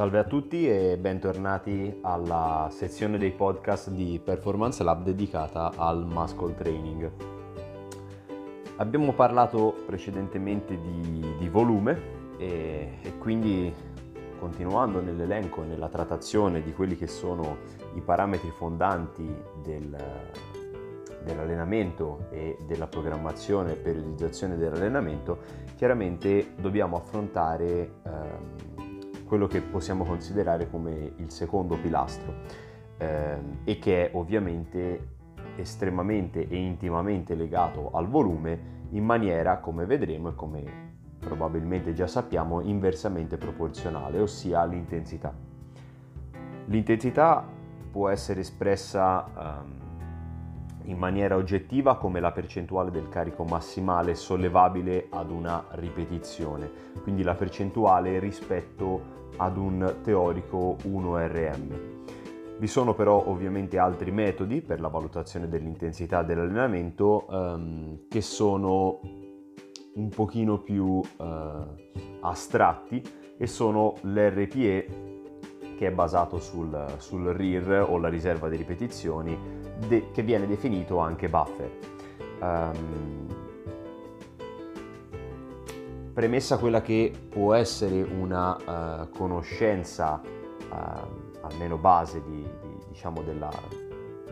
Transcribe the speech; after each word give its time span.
Salve 0.00 0.18
a 0.18 0.24
tutti 0.24 0.66
e 0.66 0.96
bentornati 0.96 1.98
alla 2.00 2.70
sezione 2.72 3.18
dei 3.18 3.32
podcast 3.32 3.90
di 3.90 4.18
Performance 4.24 4.82
Lab 4.82 5.02
dedicata 5.02 5.72
al 5.76 6.06
muscle 6.06 6.54
training. 6.54 7.10
Abbiamo 8.76 9.12
parlato 9.12 9.74
precedentemente 9.84 10.80
di, 10.80 11.34
di 11.36 11.48
volume 11.50 12.00
e, 12.38 12.94
e, 13.02 13.18
quindi 13.18 13.70
continuando 14.38 15.02
nell'elenco, 15.02 15.64
nella 15.64 15.88
trattazione 15.88 16.62
di 16.62 16.72
quelli 16.72 16.96
che 16.96 17.06
sono 17.06 17.58
i 17.92 18.00
parametri 18.00 18.48
fondanti 18.56 19.30
del, 19.62 19.94
dell'allenamento 21.22 22.26
e 22.30 22.56
della 22.66 22.86
programmazione 22.86 23.72
e 23.72 23.76
periodizzazione 23.76 24.56
dell'allenamento, 24.56 25.40
chiaramente 25.76 26.54
dobbiamo 26.56 26.96
affrontare 26.96 27.96
ehm, 28.02 28.69
quello 29.30 29.46
che 29.46 29.60
possiamo 29.60 30.02
considerare 30.02 30.68
come 30.68 31.12
il 31.18 31.30
secondo 31.30 31.78
pilastro 31.78 32.34
ehm, 32.98 33.58
e 33.62 33.78
che 33.78 34.10
è 34.10 34.16
ovviamente 34.16 35.18
estremamente 35.54 36.48
e 36.48 36.56
intimamente 36.56 37.36
legato 37.36 37.92
al 37.92 38.08
volume 38.08 38.88
in 38.90 39.04
maniera, 39.04 39.58
come 39.58 39.86
vedremo 39.86 40.30
e 40.30 40.34
come 40.34 40.64
probabilmente 41.20 41.92
già 41.92 42.08
sappiamo, 42.08 42.60
inversamente 42.60 43.36
proporzionale, 43.36 44.18
ossia 44.18 44.62
all'intensità. 44.62 45.32
L'intensità 46.64 47.46
può 47.88 48.08
essere 48.08 48.40
espressa 48.40 49.62
um, 49.62 49.89
in 50.90 50.98
maniera 50.98 51.36
oggettiva 51.36 51.96
come 51.96 52.20
la 52.20 52.32
percentuale 52.32 52.90
del 52.90 53.08
carico 53.08 53.44
massimale 53.44 54.14
sollevabile 54.14 55.06
ad 55.10 55.30
una 55.30 55.64
ripetizione, 55.70 56.70
quindi 57.02 57.22
la 57.22 57.34
percentuale 57.34 58.18
rispetto 58.18 59.18
ad 59.36 59.56
un 59.56 59.98
teorico 60.02 60.76
1RM. 60.82 61.98
Vi 62.58 62.66
sono 62.66 62.94
però 62.94 63.24
ovviamente 63.26 63.78
altri 63.78 64.10
metodi 64.10 64.60
per 64.60 64.80
la 64.80 64.88
valutazione 64.88 65.48
dell'intensità 65.48 66.22
dell'allenamento 66.22 67.26
ehm, 67.30 68.00
che 68.08 68.20
sono 68.20 69.00
un 69.94 70.08
pochino 70.08 70.58
più 70.58 71.00
eh, 71.00 72.18
astratti 72.20 73.02
e 73.38 73.46
sono 73.46 73.94
l'RPE 74.02 75.19
che 75.80 75.86
è 75.86 75.90
basato 75.90 76.38
sul, 76.38 76.96
sul 76.98 77.28
RIR 77.28 77.86
o 77.88 77.96
la 77.96 78.10
riserva 78.10 78.50
di 78.50 78.56
ripetizioni 78.56 79.34
de, 79.88 80.10
che 80.10 80.22
viene 80.22 80.46
definito 80.46 80.98
anche 80.98 81.30
buffer. 81.30 81.70
Um, 82.38 83.26
premessa 86.12 86.58
quella 86.58 86.82
che 86.82 87.10
può 87.30 87.54
essere 87.54 88.02
una 88.02 88.56
uh, 89.02 89.08
conoscenza 89.08 90.20
uh, 90.20 90.76
almeno 91.40 91.78
base 91.78 92.22
di, 92.26 92.42
di, 92.42 92.76
diciamo 92.88 93.22
della, 93.22 93.50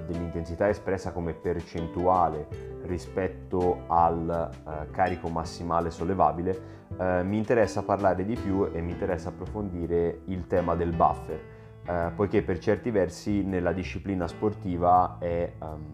dell'intensità 0.06 0.68
espressa 0.68 1.12
come 1.12 1.32
percentuale 1.32 2.76
rispetto 2.88 3.84
al 3.86 4.50
uh, 4.64 4.90
carico 4.90 5.28
massimale 5.28 5.90
sollevabile, 5.90 6.60
uh, 6.96 7.24
mi 7.24 7.36
interessa 7.36 7.82
parlare 7.82 8.24
di 8.24 8.34
più 8.34 8.68
e 8.72 8.80
mi 8.80 8.92
interessa 8.92 9.28
approfondire 9.28 10.22
il 10.24 10.46
tema 10.46 10.74
del 10.74 10.94
buffer, 10.94 11.40
uh, 11.86 12.14
poiché 12.14 12.42
per 12.42 12.58
certi 12.58 12.90
versi 12.90 13.44
nella 13.44 13.72
disciplina 13.72 14.26
sportiva 14.26 15.18
è, 15.20 15.52
um, 15.60 15.84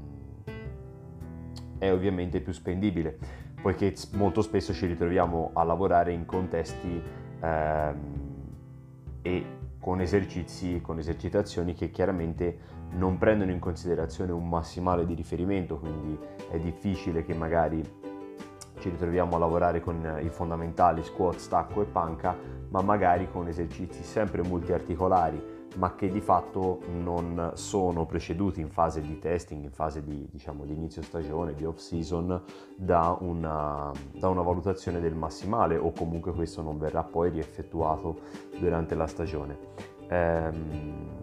è 1.78 1.92
ovviamente 1.92 2.40
più 2.40 2.52
spendibile, 2.52 3.18
poiché 3.60 3.94
molto 4.12 4.40
spesso 4.40 4.72
ci 4.72 4.86
ritroviamo 4.86 5.50
a 5.52 5.64
lavorare 5.64 6.12
in 6.12 6.24
contesti 6.24 7.02
um, 7.40 8.22
e 9.20 9.46
con 9.84 10.00
esercizi, 10.00 10.80
con 10.80 10.98
esercitazioni 10.98 11.74
che 11.74 11.90
chiaramente 11.90 12.56
non 12.92 13.18
prendono 13.18 13.50
in 13.50 13.58
considerazione 13.58 14.32
un 14.32 14.48
massimale 14.48 15.04
di 15.04 15.12
riferimento, 15.12 15.76
quindi 15.76 16.18
è 16.50 16.58
difficile 16.58 17.22
che 17.22 17.34
magari 17.34 17.82
ci 18.78 18.90
ritroviamo 18.90 19.36
a 19.36 19.38
lavorare 19.38 19.80
con 19.80 20.18
i 20.22 20.28
fondamentali 20.28 21.02
squat, 21.02 21.36
stacco 21.36 21.82
e 21.82 21.84
panca, 21.84 22.36
ma 22.68 22.82
magari 22.82 23.30
con 23.30 23.46
esercizi 23.48 24.02
sempre 24.02 24.42
multiarticolari, 24.42 25.52
ma 25.76 25.94
che 25.94 26.08
di 26.08 26.20
fatto 26.20 26.80
non 26.88 27.52
sono 27.54 28.06
preceduti 28.06 28.60
in 28.60 28.70
fase 28.70 29.00
di 29.00 29.18
testing, 29.18 29.64
in 29.64 29.70
fase 29.70 30.02
di, 30.02 30.28
diciamo, 30.30 30.64
di 30.64 30.74
inizio 30.74 31.02
stagione, 31.02 31.54
di 31.54 31.64
off 31.64 31.78
season, 31.78 32.42
da 32.76 33.16
una, 33.20 33.90
da 34.12 34.28
una 34.28 34.42
valutazione 34.42 35.00
del 35.00 35.14
massimale 35.14 35.76
o 35.76 35.92
comunque 35.92 36.32
questo 36.32 36.62
non 36.62 36.78
verrà 36.78 37.02
poi 37.02 37.30
rieffettuato 37.30 38.18
durante 38.58 38.94
la 38.94 39.06
stagione. 39.06 39.58
Ehm, 40.08 41.22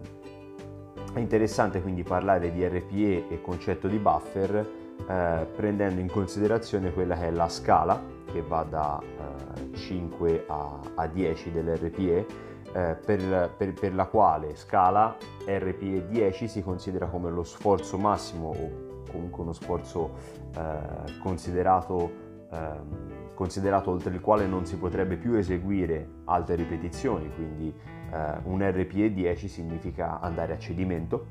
è 1.12 1.18
interessante 1.18 1.82
quindi 1.82 2.02
parlare 2.02 2.50
di 2.50 2.66
RPE 2.66 3.28
e 3.28 3.40
concetto 3.42 3.86
di 3.86 3.98
buffer 3.98 4.80
eh, 5.08 5.46
prendendo 5.54 6.00
in 6.00 6.10
considerazione 6.10 6.92
quella 6.92 7.14
che 7.14 7.26
è 7.26 7.30
la 7.30 7.48
scala 7.48 8.00
che 8.32 8.42
va 8.42 8.64
da 8.68 9.00
eh, 9.00 9.76
5 9.76 10.44
a, 10.48 10.80
a, 10.94 11.06
10 11.06 11.52
dell'RPE 11.52 12.26
eh, 12.72 12.96
per, 13.04 13.50
per, 13.56 13.72
per, 13.74 13.94
la 13.94 14.06
quale 14.06 14.54
scala 14.54 15.16
RPE 15.44 16.06
10 16.08 16.48
si 16.48 16.62
considera 16.62 17.06
come 17.06 17.30
lo 17.30 17.42
sforzo 17.42 17.98
massimo 17.98 18.48
o 18.48 18.90
comunque 19.10 19.42
uno 19.42 19.52
sforzo 19.52 20.12
eh, 20.56 21.18
considerato, 21.20 22.10
ehm, 22.50 23.34
considerato 23.34 23.90
oltre 23.90 24.14
il 24.14 24.20
quale 24.20 24.46
non 24.46 24.64
si 24.64 24.78
potrebbe 24.78 25.16
più 25.16 25.34
eseguire 25.34 26.08
altre 26.24 26.54
ripetizioni 26.54 27.30
quindi 27.34 27.74
eh, 28.12 28.38
un 28.44 28.62
RPE 28.62 29.12
10 29.12 29.48
significa 29.48 30.20
andare 30.20 30.52
a 30.54 30.58
cedimento, 30.58 31.26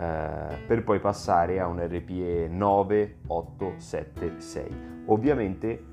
eh, 0.00 0.56
per 0.66 0.82
poi 0.82 0.98
passare 0.98 1.60
a 1.60 1.66
un 1.66 1.78
RPE 1.78 2.48
9, 2.48 3.18
8, 3.26 3.74
7, 3.76 4.40
6. 4.40 5.02
Ovviamente 5.06 5.84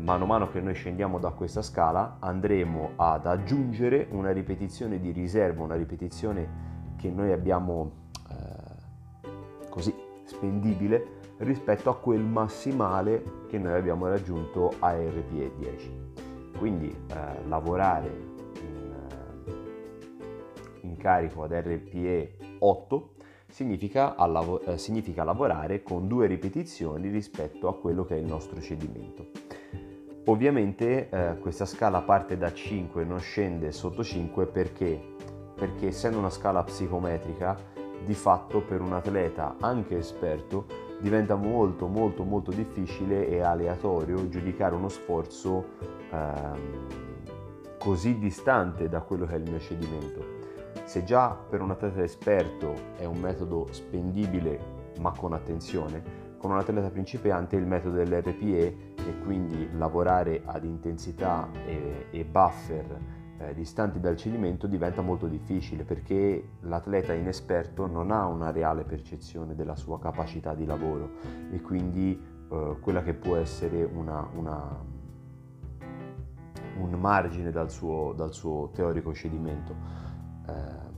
mano 0.00 0.24
a 0.24 0.26
mano 0.26 0.48
che 0.48 0.60
noi 0.60 0.72
scendiamo 0.72 1.18
da 1.18 1.32
questa 1.32 1.60
scala 1.60 2.16
andremo 2.20 2.92
ad 2.96 3.26
aggiungere 3.26 4.06
una 4.10 4.30
ripetizione 4.30 4.98
di 5.00 5.10
riserva, 5.10 5.62
una 5.62 5.74
ripetizione 5.74 6.94
che 6.96 7.10
noi 7.10 7.32
abbiamo 7.32 8.06
eh, 8.30 9.68
così 9.68 9.94
spendibile 10.24 11.18
rispetto 11.38 11.90
a 11.90 11.98
quel 11.98 12.22
massimale 12.22 13.22
che 13.48 13.58
noi 13.58 13.74
abbiamo 13.74 14.08
raggiunto 14.08 14.72
a 14.78 14.92
RPE 14.92 15.52
10. 15.58 16.04
Quindi 16.56 16.88
eh, 16.88 17.46
lavorare 17.48 18.34
carico 21.06 21.44
ad 21.44 21.52
RPE 21.52 22.36
8 22.58 23.14
significa, 23.48 24.14
lav- 24.26 24.68
eh, 24.68 24.78
significa 24.78 25.24
lavorare 25.24 25.82
con 25.82 26.06
due 26.06 26.26
ripetizioni 26.26 27.08
rispetto 27.08 27.68
a 27.68 27.76
quello 27.76 28.04
che 28.04 28.16
è 28.16 28.18
il 28.18 28.26
nostro 28.26 28.60
cedimento. 28.60 29.28
Ovviamente 30.26 31.08
eh, 31.08 31.38
questa 31.38 31.66
scala 31.66 32.02
parte 32.02 32.36
da 32.36 32.52
5 32.52 33.02
e 33.02 33.04
non 33.04 33.20
scende 33.20 33.70
sotto 33.70 34.02
5 34.02 34.46
perché? 34.46 35.14
Perché 35.54 35.88
essendo 35.88 36.18
una 36.18 36.30
scala 36.30 36.64
psicometrica, 36.64 37.56
di 38.04 38.14
fatto 38.14 38.60
per 38.62 38.80
un 38.80 38.92
atleta 38.92 39.56
anche 39.60 39.98
esperto 39.98 40.66
diventa 41.00 41.34
molto 41.34 41.86
molto 41.86 42.24
molto 42.24 42.50
difficile 42.50 43.28
e 43.28 43.40
aleatorio 43.40 44.28
giudicare 44.28 44.74
uno 44.74 44.88
sforzo 44.88 45.64
ehm, 46.10 46.86
così 47.78 48.18
distante 48.18 48.88
da 48.88 49.00
quello 49.00 49.26
che 49.26 49.34
è 49.34 49.38
il 49.38 49.50
mio 49.50 49.60
cedimento. 49.60 50.45
Se 50.86 51.02
già 51.02 51.30
per 51.30 51.62
un 51.62 51.72
atleta 51.72 52.00
esperto 52.00 52.72
è 52.96 53.04
un 53.06 53.18
metodo 53.18 53.66
spendibile 53.72 54.94
ma 55.00 55.10
con 55.10 55.32
attenzione, 55.32 56.00
con 56.38 56.52
un 56.52 56.58
atleta 56.58 56.90
principiante 56.90 57.56
il 57.56 57.66
metodo 57.66 57.96
dell'RPE 57.96 58.94
e 58.94 59.18
quindi 59.24 59.68
lavorare 59.76 60.42
ad 60.44 60.64
intensità 60.64 61.48
e, 61.66 62.06
e 62.12 62.24
buffer 62.24 63.00
eh, 63.38 63.52
distanti 63.54 63.98
dal 63.98 64.16
cedimento 64.16 64.68
diventa 64.68 65.02
molto 65.02 65.26
difficile 65.26 65.82
perché 65.82 66.50
l'atleta 66.60 67.12
inesperto 67.12 67.88
non 67.88 68.12
ha 68.12 68.24
una 68.26 68.52
reale 68.52 68.84
percezione 68.84 69.56
della 69.56 69.74
sua 69.74 69.98
capacità 69.98 70.54
di 70.54 70.66
lavoro 70.66 71.14
e 71.50 71.60
quindi 71.62 72.16
eh, 72.48 72.76
quella 72.80 73.02
che 73.02 73.12
può 73.12 73.34
essere 73.34 73.82
una, 73.82 74.24
una, 74.36 74.84
un 76.78 76.90
margine 76.92 77.50
dal 77.50 77.72
suo, 77.72 78.12
dal 78.12 78.32
suo 78.32 78.70
teorico 78.72 79.12
cedimento. 79.12 80.05
Eh, 80.48 80.94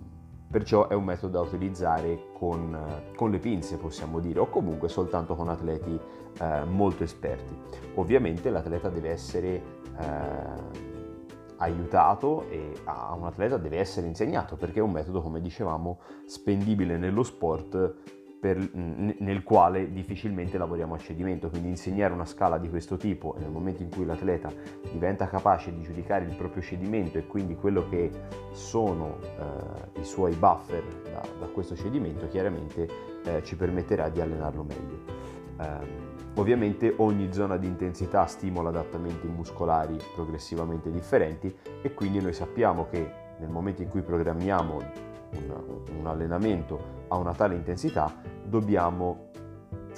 perciò 0.51 0.89
è 0.89 0.95
un 0.95 1.05
metodo 1.05 1.33
da 1.33 1.41
utilizzare 1.41 2.31
con, 2.33 2.77
con, 3.17 3.31
le 3.31 3.39
pinze, 3.39 3.77
possiamo 3.77 4.19
dire, 4.19 4.41
o 4.41 4.49
comunque 4.49 4.89
soltanto 4.89 5.35
con 5.35 5.49
atleti 5.49 5.99
eh, 6.41 6.65
molto 6.65 7.05
esperti. 7.05 7.57
Ovviamente 7.95 8.51
l'atleta 8.51 8.89
deve 8.89 9.11
essere 9.11 9.63
eh, 9.99 10.87
aiutato 11.59 12.49
e 12.49 12.73
a 12.85 13.15
un 13.15 13.27
atleta 13.27 13.57
deve 13.57 13.79
essere 13.79 14.07
insegnato 14.07 14.57
perché 14.57 14.79
è 14.79 14.83
un 14.83 14.93
metodo, 14.93 15.21
come 15.21 15.41
dicevamo, 15.41 15.99
spendibile 16.25 16.97
nello 16.97 17.23
sport 17.23 17.95
per, 18.41 18.57
nel 18.73 19.43
quale 19.43 19.93
difficilmente 19.93 20.59
lavoriamo 20.59 20.95
a 20.95 20.99
cedimento, 20.99 21.49
quindi 21.49 21.69
insegnare 21.69 22.13
una 22.13 22.25
scala 22.25 22.59
di 22.59 22.69
questo 22.69 22.97
tipo 22.97 23.35
nel 23.39 23.51
momento 23.51 23.83
in 23.83 23.91
cui 23.91 24.05
l'atleta 24.05 24.53
diventa 24.93 25.27
capace 25.27 25.75
di 25.75 25.83
giudicare 25.83 26.25
il 26.25 26.37
proprio 26.37 26.63
cedimento 26.63 27.19
e 27.19 27.27
quindi 27.27 27.57
quello 27.57 27.89
che 27.89 28.11
sono 28.53 29.19
eh, 29.23 30.01
i 30.01 30.05
suoi 30.05 30.35
buffer 30.35 30.85
da, 31.03 31.23
da, 31.41 31.47
questo 31.47 31.75
cedimento, 31.75 32.29
chiaramente 32.29 32.89
eh, 33.25 33.43
ci 33.43 33.57
permetterà 33.57 34.09
di 34.09 34.21
allenarlo 34.21 34.63
meglio. 34.63 35.27
Eh, 35.61 36.07
ovviamente 36.35 36.95
ogni 36.99 37.33
zona 37.33 37.57
di 37.57 37.67
intensità 37.67 38.25
stimola 38.27 38.69
adattamenti 38.69 39.27
muscolari 39.27 39.97
progressivamente 40.15 40.91
differenti 40.91 41.53
e 41.83 41.93
quindi 41.95 42.21
noi 42.21 42.33
sappiamo 42.33 42.87
che 42.89 43.27
nel 43.39 43.49
momento 43.49 43.83
in 43.83 43.89
cui 43.89 44.03
programmiamo 44.03 45.17
un, 45.33 45.83
un 45.99 46.07
allenamento 46.07 47.07
a 47.09 47.17
una 47.17 47.35
tale 47.35 47.55
intensità, 47.55 48.13
dobbiamo 48.45 49.27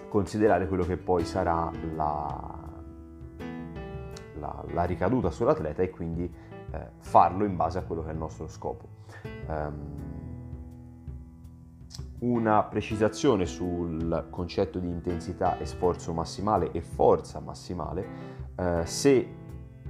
considerare 0.08 0.66
quello 0.66 0.84
che 0.84 0.96
poi 0.96 1.24
sarà 1.24 1.70
la, 1.94 2.58
la, 4.38 4.64
la 4.72 4.84
ricaduta 4.84 5.30
sull'atleta 5.30 5.82
e 5.82 5.90
quindi 5.90 6.32
eh, 6.72 6.90
farlo 6.98 7.44
in 7.44 7.56
base 7.56 7.78
a 7.78 7.82
quello 7.82 8.02
che 8.02 8.10
è 8.10 8.12
il 8.12 8.18
nostro 8.18 8.48
scopo. 8.48 8.88
Um, 9.46 10.18
una 12.20 12.62
precisazione 12.64 13.46
sul 13.46 14.26
concetto 14.30 14.78
di 14.78 14.88
intensità 14.88 15.58
e 15.58 15.64
sforzo 15.64 16.12
massimale 16.12 16.70
e 16.72 16.80
forza 16.82 17.40
massimale, 17.40 18.06
eh, 18.56 18.82
se 18.84 19.28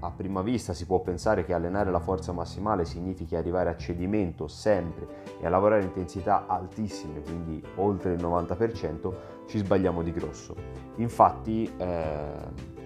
a 0.01 0.11
prima 0.11 0.43
vista 0.43 0.73
si 0.73 0.87
può 0.87 1.01
pensare 1.01 1.45
che 1.45 1.53
allenare 1.53 1.91
la 1.91 2.01
forza 2.01 2.33
massimale 2.33 2.85
significhi 2.85 3.37
arrivare 3.37 3.71
a 3.71 3.77
cedimento 3.77 4.49
sempre 4.49 5.07
e 5.41 5.47
a 5.47 5.51
lavorare 5.51 5.83
a 5.83 5.85
intensità 5.85 6.47
altissime, 6.47 7.23
quindi 7.23 7.63
oltre 7.77 8.15
il 8.15 8.23
90%, 8.23 9.13
ci 9.47 9.59
sbagliamo 9.59 10.03
di 10.03 10.13
grosso. 10.13 10.55
Infatti 10.97 11.71
eh, 11.77 12.79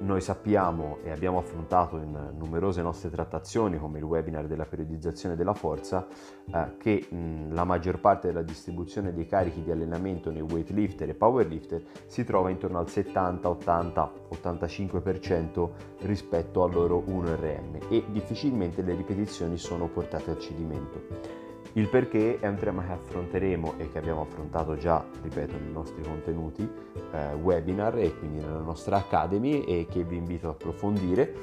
noi 0.00 0.20
sappiamo 0.20 0.98
e 1.02 1.10
abbiamo 1.10 1.38
affrontato 1.38 1.96
in 1.98 2.34
numerose 2.36 2.82
nostre 2.82 3.10
trattazioni, 3.10 3.78
come 3.78 3.98
il 3.98 4.04
webinar 4.04 4.46
della 4.46 4.66
periodizzazione 4.66 5.36
della 5.36 5.54
forza, 5.54 6.06
eh, 6.52 6.76
che 6.78 7.06
mh, 7.08 7.52
la 7.54 7.64
maggior 7.64 8.00
parte 8.00 8.28
della 8.28 8.42
distribuzione 8.42 9.12
dei 9.12 9.26
carichi 9.26 9.62
di 9.62 9.70
allenamento 9.70 10.30
nei 10.30 10.42
weightlifter 10.42 11.08
e 11.08 11.14
powerlifter 11.14 11.82
si 12.06 12.24
trova 12.24 12.50
intorno 12.50 12.78
al 12.78 12.88
70, 12.88 13.48
80, 13.48 14.12
85% 14.32 15.70
rispetto 16.00 16.62
al 16.62 16.72
loro 16.72 17.02
1RM 17.06 17.88
e 17.88 18.04
difficilmente 18.10 18.82
le 18.82 18.94
ripetizioni 18.94 19.56
sono 19.56 19.88
portate 19.88 20.30
al 20.30 20.38
cedimento. 20.38 21.35
Il 21.76 21.90
perché 21.90 22.38
è 22.40 22.48
un 22.48 22.56
tema 22.56 22.82
che 22.86 22.92
affronteremo 22.92 23.74
e 23.76 23.90
che 23.90 23.98
abbiamo 23.98 24.22
affrontato 24.22 24.78
già, 24.78 25.04
ripeto, 25.20 25.58
nei 25.58 25.70
nostri 25.70 26.02
contenuti 26.02 26.66
eh, 27.12 27.34
webinar 27.34 27.98
e 27.98 28.18
quindi 28.18 28.38
nella 28.38 28.60
nostra 28.60 28.96
Academy 28.96 29.60
e 29.60 29.86
che 29.86 30.02
vi 30.02 30.16
invito 30.16 30.48
ad 30.48 30.54
approfondire. 30.54 31.34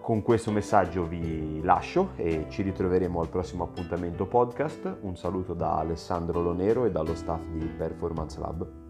Con 0.00 0.22
questo 0.22 0.52
messaggio 0.52 1.04
vi 1.04 1.60
lascio 1.62 2.10
e 2.14 2.46
ci 2.48 2.62
ritroveremo 2.62 3.20
al 3.20 3.28
prossimo 3.28 3.64
appuntamento 3.64 4.26
podcast. 4.26 4.98
Un 5.00 5.16
saluto 5.16 5.52
da 5.52 5.78
Alessandro 5.78 6.40
Lonero 6.40 6.84
e 6.84 6.92
dallo 6.92 7.16
staff 7.16 7.44
di 7.46 7.66
Performance 7.66 8.38
Lab. 8.38 8.89